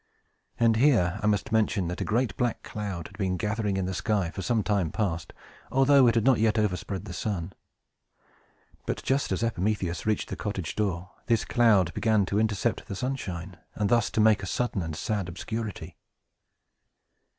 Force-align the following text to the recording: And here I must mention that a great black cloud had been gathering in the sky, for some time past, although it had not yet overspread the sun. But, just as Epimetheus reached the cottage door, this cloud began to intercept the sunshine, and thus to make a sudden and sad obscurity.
And 0.59 0.77
here 0.77 1.19
I 1.21 1.27
must 1.27 1.51
mention 1.51 1.87
that 1.89 2.01
a 2.01 2.03
great 2.03 2.35
black 2.35 2.63
cloud 2.63 3.05
had 3.09 3.19
been 3.19 3.37
gathering 3.37 3.77
in 3.77 3.85
the 3.85 3.93
sky, 3.93 4.31
for 4.31 4.41
some 4.41 4.63
time 4.63 4.89
past, 4.89 5.31
although 5.71 6.07
it 6.07 6.15
had 6.15 6.23
not 6.23 6.39
yet 6.39 6.57
overspread 6.57 7.05
the 7.05 7.13
sun. 7.13 7.53
But, 8.87 9.03
just 9.03 9.31
as 9.31 9.43
Epimetheus 9.43 10.07
reached 10.07 10.29
the 10.29 10.35
cottage 10.35 10.75
door, 10.75 11.11
this 11.27 11.45
cloud 11.45 11.93
began 11.93 12.25
to 12.25 12.39
intercept 12.39 12.87
the 12.87 12.95
sunshine, 12.95 13.57
and 13.75 13.89
thus 13.89 14.09
to 14.13 14.19
make 14.19 14.41
a 14.41 14.47
sudden 14.47 14.81
and 14.81 14.95
sad 14.95 15.29
obscurity. 15.29 15.95